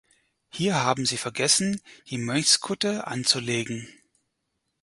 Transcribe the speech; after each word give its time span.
Hier 0.49 0.73
haben 0.83 1.05
Sie 1.05 1.17
vergessen, 1.17 1.79
die 2.09 2.17
Mönchskutte 2.17 3.05
anzulegen. 3.05 3.87